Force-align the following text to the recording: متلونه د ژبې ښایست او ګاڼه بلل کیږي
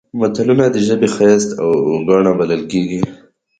متلونه 0.19 0.65
د 0.69 0.75
ژبې 0.87 1.07
ښایست 1.15 1.49
او 1.61 1.69
ګاڼه 2.07 2.31
بلل 2.39 2.61
کیږي 2.71 3.01